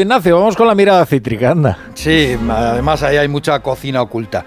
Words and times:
Ignacio, 0.00 0.38
vamos 0.38 0.56
con 0.56 0.66
la 0.66 0.74
mirada 0.74 1.06
cítrica, 1.06 1.52
anda. 1.52 1.78
Sí, 1.94 2.36
además 2.50 3.02
ahí 3.02 3.16
hay 3.16 3.28
mucha 3.28 3.58
cocina 3.60 4.02
oculta. 4.02 4.44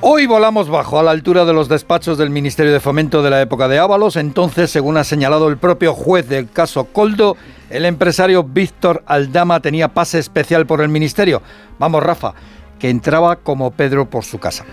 Hoy 0.00 0.26
volamos 0.26 0.68
bajo, 0.68 1.00
a 1.00 1.02
la 1.02 1.10
altura 1.10 1.44
de 1.44 1.52
los 1.52 1.68
despachos 1.68 2.16
del 2.16 2.30
Ministerio 2.30 2.72
de 2.72 2.78
Fomento 2.78 3.20
de 3.20 3.30
la 3.30 3.40
época 3.40 3.66
de 3.66 3.80
Ábalos. 3.80 4.14
Entonces, 4.14 4.70
según 4.70 4.96
ha 4.96 5.02
señalado 5.02 5.48
el 5.48 5.56
propio 5.56 5.94
juez 5.94 6.28
del 6.28 6.48
caso 6.48 6.84
Coldo, 6.84 7.36
el 7.70 7.86
empresario 7.86 8.44
Víctor 8.44 9.02
Aldama 9.06 9.58
tenía 9.58 9.88
pase 9.88 10.20
especial 10.20 10.64
por 10.64 10.80
el 10.80 10.88
Ministerio. 10.88 11.42
Vamos, 11.80 12.00
Rafa, 12.00 12.34
que 12.78 12.88
entraba 12.88 13.34
como 13.34 13.72
Pedro 13.72 14.08
por 14.08 14.24
su 14.24 14.38
casa. 14.38 14.64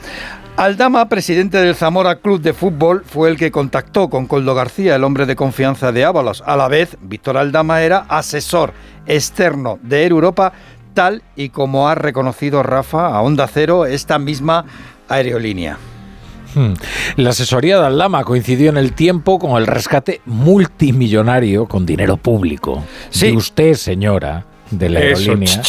Aldama, 0.58 1.10
presidente 1.10 1.58
del 1.58 1.76
Zamora 1.76 2.18
Club 2.18 2.40
de 2.42 2.54
Fútbol, 2.54 3.04
fue 3.04 3.30
el 3.30 3.38
que 3.38 3.52
contactó 3.52 4.10
con 4.10 4.28
Coldo 4.28 4.54
García, 4.54 4.96
el 4.96 5.04
hombre 5.04 5.26
de 5.26 5.36
confianza 5.36 5.92
de 5.92 6.06
Ábalos. 6.06 6.44
A 6.46 6.56
la 6.56 6.68
vez, 6.68 6.96
Víctor 7.02 7.38
Aldama 7.38 7.82
era 7.82 8.06
asesor 8.08 8.72
externo 9.08 9.80
de 9.82 10.04
Air 10.04 10.12
Europa, 10.12 10.54
tal 10.94 11.24
y 11.36 11.50
como 11.50 11.90
ha 11.90 11.96
reconocido 11.96 12.64
Rafa 12.64 13.08
a 13.08 13.22
Onda 13.22 13.48
Cero 13.48 13.86
esta 13.86 14.20
misma 14.20 14.66
aerolínea. 15.08 15.78
Hmm. 16.56 16.74
La 17.18 17.32
asesoría 17.32 17.80
de 17.80 17.86
Aldama 17.86 18.24
coincidió 18.24 18.70
en 18.70 18.78
el 18.78 18.94
tiempo 18.94 19.40
con 19.40 19.58
el 19.58 19.68
rescate 19.68 20.22
multimillonario 20.26 21.68
con 21.68 21.86
dinero 21.86 22.16
público. 22.16 22.84
Sí. 23.10 23.28
De 23.28 23.34
usted, 23.34 23.74
señora, 23.74 24.46
de 24.72 24.90
la 24.90 25.00
aerolínea. 25.00 25.62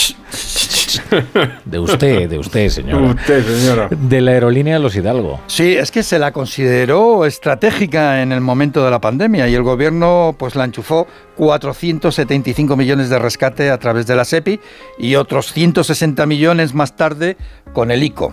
De 1.65 1.79
usted, 1.79 2.29
de 2.29 2.39
usted, 2.39 2.69
señora. 2.69 3.15
Usted, 3.15 3.45
señora. 3.45 3.89
De 3.91 4.21
la 4.21 4.33
aerolínea 4.33 4.79
Los 4.79 4.97
Hidalgo. 4.97 5.41
Sí, 5.47 5.77
es 5.77 5.91
que 5.91 6.03
se 6.03 6.19
la 6.19 6.33
consideró 6.33 7.25
estratégica 7.27 8.23
en 8.23 8.33
el 8.33 8.41
momento 8.41 8.85
de 8.85 8.91
la 8.91 9.01
pandemia 9.01 9.49
y 9.49 9.55
el 9.55 9.63
gobierno 9.63 10.35
pues 10.39 10.55
la 10.55 10.65
enchufó 10.65 11.07
475 11.37 12.77
millones 12.77 13.09
de 13.11 13.19
rescate 13.19 13.71
a 13.71 13.79
través 13.79 14.07
de 14.07 14.17
la 14.17 14.25
SEPI 14.25 14.61
y 14.99 15.17
otros 15.17 15.53
160 15.53 16.25
millones 16.27 16.75
más 16.75 16.97
tarde 16.97 17.37
con 17.73 17.91
el 17.91 18.03
ICO. 18.03 18.33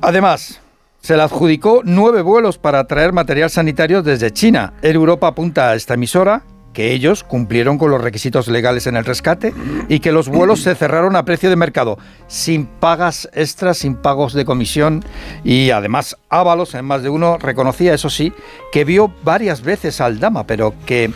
Además, 0.00 0.60
se 1.00 1.16
le 1.16 1.22
adjudicó 1.22 1.82
nueve 1.84 2.22
vuelos 2.22 2.58
para 2.58 2.84
traer 2.84 3.12
material 3.12 3.50
sanitario 3.50 4.02
desde 4.02 4.32
China. 4.32 4.74
Air 4.82 4.96
Europa 4.96 5.28
apunta 5.28 5.70
a 5.70 5.74
esta 5.74 5.94
emisora 5.94 6.42
que 6.78 6.92
ellos 6.92 7.24
cumplieron 7.24 7.76
con 7.76 7.90
los 7.90 8.00
requisitos 8.00 8.46
legales 8.46 8.86
en 8.86 8.94
el 8.94 9.04
rescate 9.04 9.52
y 9.88 9.98
que 9.98 10.12
los 10.12 10.28
vuelos 10.28 10.62
se 10.62 10.76
cerraron 10.76 11.16
a 11.16 11.24
precio 11.24 11.50
de 11.50 11.56
mercado, 11.56 11.98
sin 12.28 12.66
pagas 12.66 13.28
extras, 13.32 13.78
sin 13.78 13.96
pagos 13.96 14.32
de 14.32 14.44
comisión 14.44 15.04
y 15.42 15.70
además 15.70 16.16
Ábalos, 16.28 16.76
en 16.76 16.84
más 16.84 17.02
de 17.02 17.08
uno, 17.08 17.36
reconocía, 17.36 17.94
eso 17.94 18.10
sí, 18.10 18.32
que 18.70 18.84
vio 18.84 19.12
varias 19.24 19.62
veces 19.62 20.00
al 20.00 20.20
Dama, 20.20 20.46
pero 20.46 20.72
que 20.86 21.10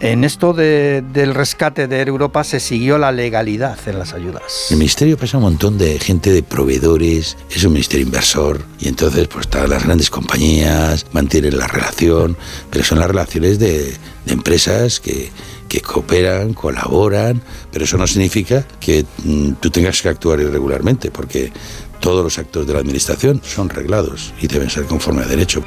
en 0.00 0.24
esto 0.24 0.52
del 0.52 1.34
rescate 1.34 1.88
de 1.88 2.00
Europa 2.02 2.44
se 2.44 2.60
siguió 2.60 2.98
la 2.98 3.12
legalidad 3.12 3.78
en 3.86 3.98
las 3.98 4.12
ayudas. 4.12 4.68
El 4.70 4.78
ministerio 4.78 5.16
pasa 5.16 5.38
un 5.38 5.44
montón 5.44 5.78
de 5.78 5.98
gente 5.98 6.30
de 6.30 6.42
proveedores, 6.42 7.36
es 7.50 7.64
un 7.64 7.72
ministerio 7.72 8.06
inversor 8.06 8.62
y 8.78 8.88
entonces 8.88 9.28
pues 9.28 9.48
todas 9.48 9.68
las 9.68 9.84
grandes 9.84 10.10
compañías 10.10 11.06
mantienen 11.12 11.58
la 11.58 11.66
relación, 11.66 12.36
pero 12.70 12.84
son 12.84 12.98
las 12.98 13.08
relaciones 13.08 13.58
de, 13.58 13.96
empresas 14.26 15.00
que, 15.00 15.30
que 15.68 15.80
cooperan, 15.80 16.54
colaboran, 16.54 17.42
pero 17.72 17.84
eso 17.84 17.96
no 17.96 18.06
significa 18.06 18.64
que 18.78 19.04
mm, 19.24 19.52
tú 19.60 19.70
tengas 19.70 20.00
que 20.00 20.08
actuar 20.08 20.38
irregularmente, 20.40 21.10
porque 21.10 21.52
todos 22.00 22.22
los 22.22 22.38
actos 22.38 22.66
de 22.66 22.72
la 22.72 22.80
administración 22.80 23.40
son 23.44 23.68
reglados 23.68 24.32
y 24.40 24.46
deben 24.46 24.70
ser 24.70 24.84
conforme 24.84 25.22
a 25.22 25.26
derecho. 25.26 25.64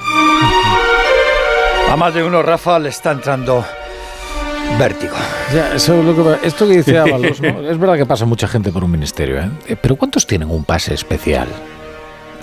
A 1.89 1.95
más 1.97 2.13
de 2.13 2.23
uno, 2.23 2.41
Rafa, 2.41 2.79
le 2.79 2.89
está 2.89 3.11
entrando 3.11 3.65
Vértigo. 4.79 5.15
esto 6.43 6.67
que 6.67 6.77
dice 6.77 6.97
Ábalos, 6.99 7.39
es 7.39 7.77
verdad 7.77 7.97
que 7.97 8.05
pasa 8.05 8.25
mucha 8.25 8.47
gente 8.47 8.71
por 8.71 8.83
un 8.83 8.91
ministerio, 8.91 9.39
¿eh? 9.39 9.49
Eh, 9.67 9.75
pero 9.81 9.95
¿cuántos 9.95 10.27
tienen 10.27 10.49
un 10.49 10.63
pase 10.63 10.93
especial? 10.93 11.47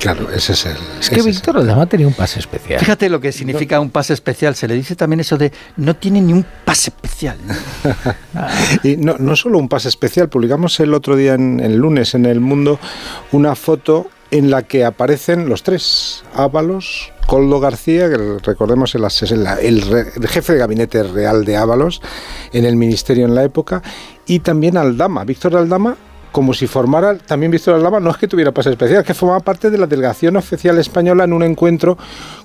Claro, 0.03 0.29
ese 0.33 0.55
es 0.55 0.67
el. 0.67 0.77
Es 0.99 1.11
que 1.11 1.23
Víctor 1.23 1.59
Aldama 1.59 1.87
tenía 1.87 2.09
un 2.09 2.13
pase 2.13 2.41
especial. 2.41 2.81
Fíjate 2.81 3.09
lo 3.09 3.21
que 3.21 3.31
significa 3.31 3.79
un 3.79 3.91
pase 3.91 4.15
especial. 4.15 4.57
Se 4.57 4.67
le 4.67 4.75
dice 4.75 4.97
también 4.97 5.21
eso 5.21 5.39
de 5.39 5.53
no 5.77 5.95
tiene 5.95 6.21
ni 6.21 6.33
un 6.33 6.45
pase 6.65 6.91
especial. 6.91 7.37
y 8.83 8.97
no, 8.97 9.17
no 9.19 9.37
solo 9.37 9.59
un 9.59 9.69
pase 9.69 9.89
especial. 9.89 10.29
Publicamos 10.29 10.81
el 10.81 10.93
otro 10.95 11.15
día, 11.15 11.35
en, 11.35 11.61
el 11.61 11.77
lunes, 11.77 12.15
en 12.15 12.27
El 12.27 12.41
Mundo, 12.41 12.81
una 13.31 13.55
foto 13.55 14.11
en 14.33 14.51
la 14.51 14.63
que 14.63 14.85
aparecen 14.85 15.49
los 15.49 15.63
tres, 15.63 16.25
Ábalos, 16.35 17.12
Coldo 17.33 17.61
García, 17.61 18.11
que 18.11 18.19
recordemos 18.43 18.95
el, 18.95 19.07
el, 19.63 20.29
jefe 20.29 20.53
de 20.53 20.59
gabinete 20.59 21.03
real 21.03 21.47
de 21.47 21.57
Ábalos 21.57 22.03
en 22.53 22.67
el 22.67 22.77
ministerio 22.77 23.25
en 23.25 23.35
la 23.35 23.43
época, 23.43 23.83
y 24.27 24.41
también 24.41 24.77
Aldama, 24.77 25.25
Víctor 25.25 25.57
Aldama, 25.57 25.97
como 26.33 26.55
si 26.55 26.67
formara, 26.67 27.17
también 27.19 27.53
Víctor 27.53 27.75
Aldama, 27.75 28.01
no 28.01 28.11
es 28.11 28.17
que 28.17 28.27
tuviera 28.27 28.53
pase 28.53 28.71
especial, 28.71 29.01
es 29.01 29.07
que 29.07 29.15
formaba 29.15 29.41
parte 29.41 29.71
de 29.71 29.79
la 29.79 29.87
delegación 29.87 30.37
oficial 30.37 30.79
española 30.79 31.25
en 31.25 31.33
un 31.33 31.43
encuentro 31.43 31.97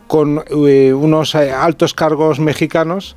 con 0.05 0.43
eh, 0.49 0.93
unos 0.93 1.33
eh, 1.35 1.51
altos 1.51 1.93
cargos 1.93 2.39
mexicanos 2.39 3.15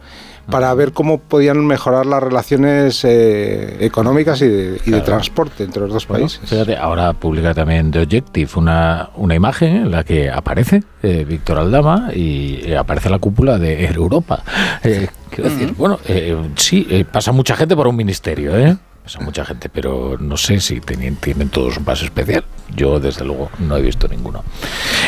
para 0.50 0.74
ver 0.74 0.92
cómo 0.92 1.18
podían 1.18 1.64
mejorar 1.66 2.06
las 2.06 2.22
relaciones 2.22 3.04
eh, 3.04 3.76
económicas 3.80 4.42
y, 4.42 4.48
de, 4.48 5.00
transporte 5.04 5.64
entre 5.64 5.82
los 5.82 5.92
dos 5.92 6.06
países. 6.06 6.40
Fíjate, 6.44 6.76
ahora 6.76 7.12
publica 7.12 7.54
también 7.54 7.90
The 7.90 8.00
Objective 8.00 8.50
una, 8.56 9.10
una 9.16 9.34
imagen 9.34 9.76
en 9.76 9.90
la 9.90 10.04
que 10.04 10.30
aparece 10.30 10.82
eh, 11.02 11.24
Víctor 11.26 11.58
Aldama 11.58 12.10
y 12.14 12.60
eh, 12.64 12.76
aparece 12.76 13.08
la 13.08 13.18
cúpula 13.18 13.58
de 13.58 13.86
Europa. 13.86 14.42
quiero 14.82 15.50
decir, 15.50 15.74
bueno, 15.76 15.98
sí, 16.56 17.06
pasa 17.10 17.32
mucha 17.32 17.56
gente 17.56 17.76
por 17.76 17.86
un 17.86 17.96
ministerio, 17.96 18.56
¿eh? 18.58 18.76
Pasa 19.10 19.24
mucha 19.24 19.44
gente, 19.44 19.68
pero 19.68 20.16
no 20.20 20.36
sé 20.36 20.60
si 20.60 20.78
tienen, 20.78 21.16
tienen 21.16 21.48
todos 21.48 21.76
un 21.78 21.84
paso 21.84 22.04
especial. 22.04 22.44
Yo, 22.76 23.00
desde 23.00 23.24
luego, 23.24 23.50
no 23.58 23.76
he 23.76 23.82
visto 23.82 24.06
ninguno. 24.06 24.44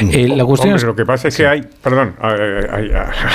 la 0.01 0.45
cuestión 0.45 0.75
es, 0.75 0.83
lo 0.83 0.97
que 0.97 1.07
pasa 1.07 1.29
es 1.29 1.37
que 1.37 1.47
hay, 1.47 1.63
perdón, 1.81 2.17
hay, 2.21 2.91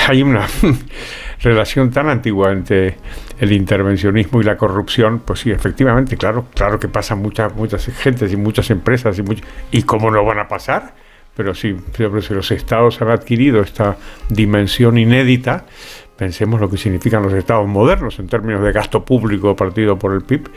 hay 0.10 0.22
una 0.22 0.46
relación 1.42 1.90
tan 1.90 2.10
antigua 2.10 2.52
entre 2.52 2.98
el 3.40 3.54
intervencionismo 3.54 4.42
y 4.42 4.44
la 4.44 4.58
corrupción, 4.58 5.20
pues 5.20 5.40
sí, 5.40 5.52
efectivamente, 5.52 6.18
claro, 6.18 6.48
claro 6.54 6.78
que 6.78 6.90
pasan 6.90 7.20
muchas, 7.20 7.56
muchas 7.56 7.86
gentes 7.86 8.34
y 8.34 8.36
muchas 8.36 8.70
empresas 8.70 9.18
y, 9.20 9.24
y 9.72 9.84
cómo 9.84 10.12
no 10.12 10.26
van 10.26 10.40
a 10.40 10.50
pasar, 10.50 10.96
pero 11.34 11.56
sí, 11.56 11.78
pero 11.96 12.22
si 12.22 12.34
los 12.34 12.52
estados 12.52 13.02
han 13.02 13.10
adquirido 13.10 13.62
esta 13.62 13.96
dimensión 14.28 14.98
inédita, 14.98 15.64
Pensemos 16.18 16.60
lo 16.60 16.70
que 16.70 16.78
significan 16.78 17.22
los 17.22 17.34
estados 17.34 17.68
modernos 17.68 18.18
en 18.18 18.28
términos 18.28 18.64
de 18.64 18.72
gasto 18.72 19.06
público 19.06 19.56
partido 19.56 20.00
por 20.00 20.14
el 20.14 20.22
PIB. 20.22 20.50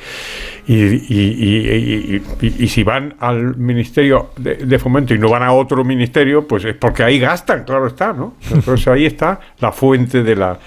Y, 0.66 2.68
si 2.68 2.82
van 2.82 3.14
al 3.18 3.56
Ministerio 3.56 4.30
de, 4.36 4.78
Fomento 4.78 5.14
y 5.14 5.18
no 5.18 5.28
van 5.28 5.42
a 5.42 5.52
otro 5.52 5.84
ministerio, 5.84 6.46
pues 6.46 6.64
es 6.64 6.76
porque 6.76 7.02
ahí 7.02 7.18
gastan, 7.18 7.64
claro 7.64 7.86
está, 7.86 8.12
¿no? 8.12 8.36
Entonces 8.50 8.86
ahí 8.88 9.04
está 9.04 9.40
la 9.58 9.72
fuente 9.72 10.22
de 10.22 10.36
la, 10.36 10.58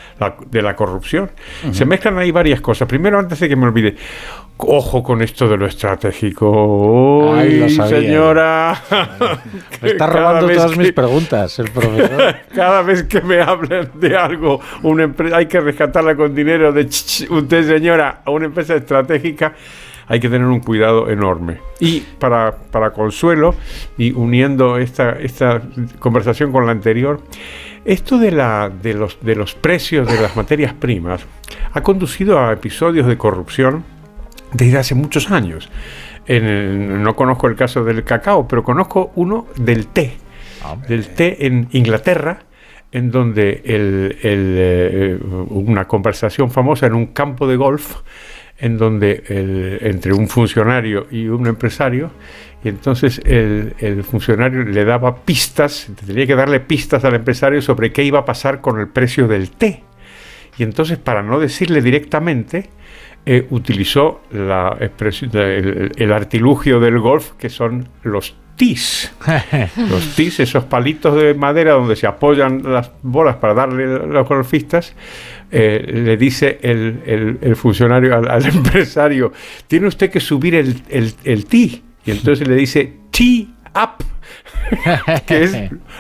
de 0.52 0.62
la 0.62 0.76
corrupción. 0.76 1.32
Se 1.72 1.86
mezclan 1.86 2.18
ahí 2.18 2.32
varias 2.32 2.62
cosas. 2.62 2.88
Primero, 2.88 3.18
antes 3.18 3.40
de 3.40 3.50
que 3.50 3.56
me 3.56 3.66
olvide, 3.66 3.96
Ojo 4.58 5.04
con 5.04 5.22
esto 5.22 5.48
de 5.48 5.58
lo 5.58 5.66
estratégico. 5.66 7.34
Ay, 7.36 7.70
señora. 7.70 8.82
Me 9.82 9.90
está 9.90 10.08
robando 10.08 10.48
todas 10.48 10.78
mis 10.78 10.94
preguntas 10.94 11.60
el 11.60 11.70
profesor. 11.70 12.36
Cada 12.56 12.82
vez 12.82 13.04
que 13.04 13.22
me 13.22 13.42
hablen 13.42 13.90
de 13.96 14.16
algo, 14.16 14.62
una 14.84 15.04
empresa, 15.04 15.38
hay 15.38 15.48
que 15.48 15.60
rescatarla 15.60 16.16
con 16.16 16.34
dinero 16.34 16.72
de 16.72 16.84
usted, 16.84 17.68
señora, 17.68 18.22
a 18.24 18.32
una 18.32 18.46
empresa 18.46 18.76
estratégica. 18.76 19.54
Hay 20.08 20.20
que 20.20 20.30
tener 20.30 20.48
un 20.48 20.60
cuidado 20.60 21.10
enorme. 21.10 21.60
Y 21.80 22.02
para, 22.02 22.56
para 22.56 22.92
consuelo, 22.92 23.56
y 23.98 24.12
uniendo 24.12 24.78
esta, 24.78 25.12
esta 25.12 25.62
conversación 26.00 26.52
con 26.52 26.66
la 26.66 26.74
anterior, 26.74 27.22
esto 27.86 28.18
de, 28.18 28.32
la, 28.32 28.70
de, 28.70 28.94
los, 28.94 29.18
de 29.22 29.36
los 29.36 29.56
precios 29.56 30.08
de 30.08 30.22
las 30.22 30.36
materias 30.36 30.74
primas 30.74 31.26
ha 31.74 31.82
conducido 31.82 32.40
a 32.40 32.54
episodios 32.54 33.08
de 33.08 33.18
corrupción 33.18 33.84
desde 34.54 34.78
hace 34.78 34.96
muchos 34.96 35.32
años. 35.32 35.70
no 36.28 37.16
conozco 37.16 37.48
el 37.48 37.56
caso 37.56 37.84
del 37.84 38.04
cacao, 38.04 38.48
pero 38.48 38.64
conozco 38.64 39.12
uno 39.16 39.48
del 39.58 39.88
té. 39.88 40.18
Del 40.88 41.10
té 41.10 41.46
en 41.46 41.68
Inglaterra, 41.72 42.40
en 42.92 43.12
donde 43.12 43.62
el, 43.66 44.18
eh, 44.24 45.20
una 45.50 45.86
conversación 45.88 46.52
famosa 46.52 46.86
en 46.86 46.94
un 46.94 47.08
campo 47.08 47.48
de 47.48 47.58
golf, 47.58 47.98
en 48.60 48.78
donde 48.78 49.24
entre 49.82 50.14
un 50.14 50.30
funcionario 50.30 51.08
y 51.12 51.28
un 51.28 51.48
empresario, 51.48 52.12
y 52.64 52.70
entonces 52.70 53.20
el, 53.26 53.76
el, 53.80 54.04
funcionario 54.04 54.64
le 54.64 54.86
daba 54.86 55.18
pistas, 55.18 55.90
tenía 56.06 56.26
que 56.26 56.36
darle 56.36 56.62
pistas 56.62 57.04
al 57.04 57.16
empresario 57.16 57.62
sobre 57.62 57.92
qué 57.92 58.04
iba 58.04 58.20
a 58.20 58.26
pasar 58.26 58.62
con 58.62 58.80
el 58.80 58.88
precio 58.88 59.28
del 59.28 59.52
té. 59.52 59.84
Y 60.58 60.64
entonces, 60.64 60.98
para 60.98 61.24
no 61.24 61.40
decirle 61.40 61.82
directamente, 61.82 62.70
eh, 63.26 63.48
utilizó 63.52 64.22
la 64.32 64.78
el, 64.80 66.12
artilugio 66.12 66.80
del 66.80 67.00
golf, 67.00 67.32
que 67.40 67.50
son 67.50 67.88
los 68.04 68.36
tis. 68.56 69.14
los 69.90 70.16
tis, 70.16 70.40
esos 70.42 70.66
palitos 70.66 71.16
de 71.16 71.34
madera 71.34 71.74
donde 71.74 71.96
se 71.96 72.06
apoyan 72.06 72.62
las 72.64 72.92
bolas 73.02 73.38
para 73.38 73.54
darle 73.54 73.86
a 73.86 74.06
los 74.06 74.28
golfistas, 74.28 74.96
eh, 75.52 75.86
le 75.94 76.18
dice 76.18 76.60
el, 76.62 77.40
el, 77.42 77.56
funcionario 77.56 78.16
al, 78.16 78.46
empresario, 78.54 79.32
tiene 79.68 79.88
usted 79.88 80.10
que 80.10 80.20
subir 80.20 80.56
el, 80.56 80.82
el, 80.90 81.14
el 81.24 81.46
ti. 81.46 81.82
Y 82.06 82.12
entonces 82.12 82.46
le 82.48 82.56
dice, 82.56 82.94
tea 83.12 83.48
up. 83.74 84.04
que 85.26 85.44
es 85.44 85.58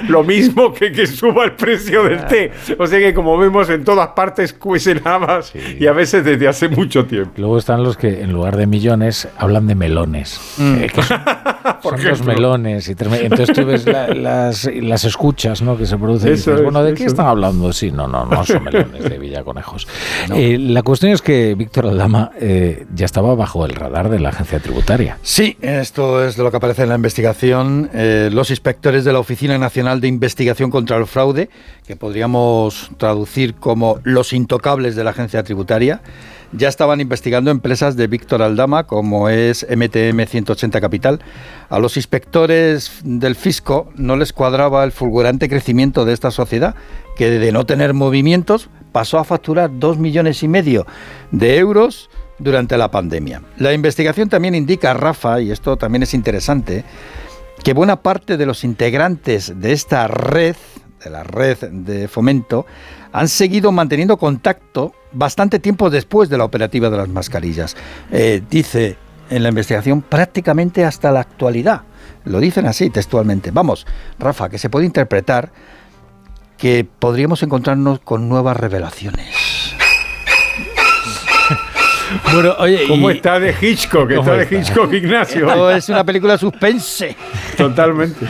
lo 0.08 0.24
mismo 0.24 0.74
que 0.74 0.92
que 0.92 1.08
suba 1.08 1.46
el 1.46 1.54
precio 1.54 2.04
del 2.04 2.25
té. 2.25 2.52
O 2.78 2.88
sea 2.88 3.00
que 3.00 3.14
como 3.14 3.38
vemos 3.38 3.70
en 3.70 3.84
todas 3.84 4.10
partes 4.10 4.54
cuecen 4.54 5.02
habas 5.06 5.54
y 5.56 5.88
a 5.88 5.94
veces 5.94 6.24
desde 6.24 6.48
hace 6.48 6.70
mucho 6.70 7.06
tiempo. 7.06 7.31
Luego 7.38 7.58
están 7.58 7.84
los 7.84 7.98
que 7.98 8.22
en 8.22 8.31
lugar 8.31 8.58
de 8.58 8.68
millones 8.68 9.28
hablan 9.38 9.68
de 9.68 9.75
melones. 9.75 10.40
Mm. 10.58 10.75
Eh, 10.75 10.92
son, 11.81 12.04
los 12.04 12.24
melones. 12.24 12.88
Y 12.88 12.92
entonces 12.92 13.54
tú 13.54 13.66
ves 13.66 13.86
las, 13.86 14.66
las, 14.66 15.06
escuchas 15.06 15.62
¿no? 15.62 15.78
que 15.78 15.86
se 15.86 15.98
producen. 15.98 16.64
bueno, 16.64 16.84
¿de 16.84 16.94
qué 16.94 17.06
están 17.06 17.28
hablando? 17.28 17.74
Sí, 17.74 17.92
no, 17.92 18.08
no, 18.08 18.26
no 18.26 18.46
son 18.46 18.64
melones 18.64 19.04
de 19.04 19.18
Villaconejos. 19.18 19.88
Eh, 20.34 20.58
la 20.60 20.84
cuestión 20.84 21.12
es 21.12 21.22
que 21.22 21.56
Víctor 21.56 21.88
Aldama 21.88 22.31
eh, 22.40 22.86
ya 22.94 23.06
estaba 23.06 23.36
bajo 23.36 23.66
el 23.66 23.74
radar 23.74 24.10
de 24.10 24.19
la 24.19 24.30
agencia 24.30 24.60
tributaria. 24.60 25.18
Sí, 25.22 25.58
esto 25.62 26.24
es 26.24 26.38
de 26.38 26.44
lo 26.44 26.52
que 26.52 26.58
aparece 26.58 26.84
en 26.84 26.90
la 26.90 26.96
investigación. 26.96 27.90
los 27.94 28.52
inspectores 28.63 29.04
de 29.04 29.12
la 29.12 29.19
Oficina 29.19 29.57
Nacional 29.57 30.00
de 30.00 30.07
Investigación 30.07 30.71
contra 30.71 30.95
el 30.95 31.06
Fraude, 31.06 31.50
que 31.86 31.98
podríamos 31.98 32.92
traducir 32.95 33.56
como 33.56 34.00
los 34.06 34.31
intocables 34.31 34.95
de 34.95 35.04
la 35.04 35.10
agencia 35.10 35.44
tributaria, 35.44 36.01
ya 36.54 36.69
estaban 36.69 37.01
investigando 37.01 37.51
empresas 37.51 37.98
de 37.98 38.07
Víctor 38.07 38.42
Aldama, 38.42 38.86
como 38.86 39.27
es 39.27 39.68
MTM 39.69 40.25
180 40.25 40.80
Capital. 40.80 41.19
A 41.68 41.77
los 41.80 41.98
inspectores 41.98 43.01
del 43.04 43.36
fisco 43.36 43.92
no 43.98 44.15
les 44.15 44.31
cuadraba 44.31 44.86
el 44.86 44.94
fulgurante 44.94 45.50
crecimiento 45.50 46.06
de 46.06 46.13
esta 46.13 46.31
sociedad, 46.31 46.74
que 47.18 47.31
de 47.31 47.51
no 47.51 47.66
tener 47.66 47.94
movimientos 47.94 48.69
pasó 48.94 49.19
a 49.19 49.25
facturar 49.25 49.71
2 49.77 49.98
millones 49.98 50.42
y 50.42 50.48
medio 50.48 50.88
de 51.31 51.57
euros 51.57 52.09
durante 52.39 52.77
la 52.77 52.89
pandemia. 52.89 53.42
La 53.57 53.74
investigación 53.74 54.30
también 54.30 54.56
indica, 54.56 54.94
Rafa, 54.94 55.42
y 55.42 55.51
esto 55.51 55.75
también 55.75 56.04
es 56.04 56.13
interesante, 56.13 56.86
que 57.63 57.74
buena 57.74 58.01
parte 58.01 58.36
de 58.36 58.45
los 58.45 58.63
integrantes 58.65 59.54
de 59.60 59.71
esta 59.71 60.07
red, 60.07 60.56
de 61.04 61.10
la 61.10 61.24
red 61.24 61.57
de 61.57 62.10
fomento, 62.10 62.65
han 63.13 63.30
seguido 63.30 63.71
manteniendo 63.71 64.18
contacto 64.18 64.94
bastante 65.13 65.60
tiempo 65.60 65.89
después 65.89 66.30
de 66.30 66.38
la 66.38 66.44
operativa 66.44 66.89
de 66.89 66.98
las 66.98 67.07
mascarillas. 67.07 67.77
Eh, 68.12 68.42
dice 68.50 68.98
en 69.30 69.44
la 69.44 69.50
investigación 69.50 70.01
prácticamente 70.01 70.83
hasta 70.83 71.12
la 71.12 71.21
actualidad. 71.21 71.83
Lo 72.25 72.39
dicen 72.39 72.65
así 72.65 72.89
textualmente. 72.89 73.51
Vamos, 73.51 73.88
Rafa, 74.19 74.50
que 74.50 74.57
se 74.57 74.69
puede 74.69 74.86
interpretar 74.86 75.51
que 76.57 76.86
podríamos 77.00 77.44
encontrarnos 77.44 78.00
con 78.00 78.27
nuevas 78.27 78.57
revelaciones. 78.57 79.43
Bueno, 82.31 82.56
oye, 82.60 82.88
¿cómo 82.88 83.10
está 83.10 83.39
de 83.39 83.56
Hitchcock? 83.60 84.12
Está 84.12 84.38
de 84.38 84.48
Hitchcock, 84.50 84.94
Ignacio. 84.94 85.69
es 85.69 85.89
una 85.89 86.04
película 86.04 86.38
suspense. 86.38 87.15
Totalmente. 87.57 88.25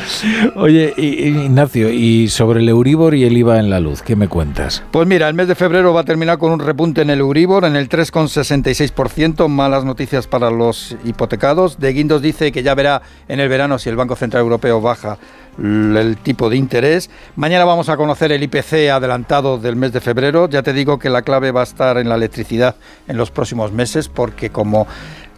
Oye, 0.56 0.94
Ignacio, 0.98 1.90
y 1.90 2.28
sobre 2.30 2.60
el 2.60 2.70
Euribor 2.70 3.16
y 3.16 3.24
el 3.24 3.38
IVA 3.38 3.60
en 3.60 3.70
la 3.70 3.80
luz, 3.80 4.02
¿qué 4.02 4.16
me 4.16 4.28
cuentas? 4.28 4.84
Pues 4.92 5.08
mira, 5.08 5.28
el 5.28 5.34
mes 5.34 5.48
de 5.48 5.56
febrero 5.56 5.94
va 5.94 6.02
a 6.02 6.06
terminar 6.06 6.38
con 6.38 6.52
un 6.52 6.60
repunte 6.60 7.02
en 7.02 7.10
el 7.10 7.20
Euribor 7.20 7.66
en 7.66 7.76
el 7.76 7.90
3,66%, 7.90 9.48
malas 9.48 9.86
noticias 9.86 10.28
para 10.28 10.50
los 10.50 10.96
hipotecados. 11.04 11.80
De 11.80 11.94
Guindos 11.94 12.22
dice 12.22 12.52
que 12.52 12.64
ya 12.64 12.76
verá 12.76 13.02
en 13.28 13.40
el 13.40 13.50
verano 13.50 13.80
si 13.80 13.90
el 13.90 13.96
Banco 13.96 14.16
Central 14.16 14.44
Europeo 14.44 14.82
baja 14.82 15.18
el 15.58 16.18
tipo 16.18 16.50
de 16.50 16.58
interés. 16.58 17.10
Mañana 17.36 17.66
vamos 17.66 17.90
a 17.90 17.98
conocer 17.98 18.32
el 18.32 18.44
IPC 18.44 18.90
adelantado 18.92 19.58
del 19.58 19.76
mes 19.76 19.92
de 19.94 20.02
febrero. 20.02 20.50
Ya 20.50 20.64
te 20.64 20.74
digo 20.74 21.00
que 21.00 21.10
la 21.10 21.22
clave 21.22 21.52
va 21.52 21.62
a 21.62 21.64
estar 21.64 21.98
en 21.98 22.10
la 22.10 22.16
electricidad 22.16 22.76
en 23.08 23.18
los 23.18 23.32
próximos 23.32 23.72
meses 23.74 24.10
porque 24.10 24.50
como 24.50 24.88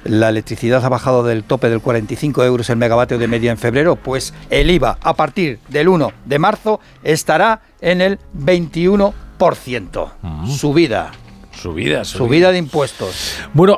la 0.06 0.30
electricidad 0.30 0.86
ha 0.86 0.90
bajado 0.90 1.24
del 1.24 1.44
tope 1.44 1.68
del 1.70 1.82
45 1.82 2.44
euros 2.44 2.70
el 2.70 2.78
megavatio 2.78 3.18
de 3.18 3.28
media 3.28 3.52
en 3.52 3.58
febrero, 3.58 3.96
pues 3.96 4.34
el 4.50 4.70
IVA 4.70 4.98
a 5.02 5.16
partir 5.16 5.60
del 5.68 5.88
1 5.90 6.12
de 6.26 6.40
marzo 6.40 6.80
estará 7.04 7.62
en 7.82 8.02
el 8.02 8.20
21%. 8.38 10.12
Subida. 10.48 11.12
Subida, 11.52 12.04
subida. 12.06 12.52
de 12.52 12.60
impuestos. 12.60 13.38
Bueno, 13.54 13.74